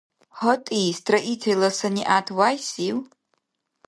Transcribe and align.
ГьатӀи, 0.37 0.83
строителла 0.99 1.69
санигӀят 1.77 2.27
вяйсив? 2.37 2.97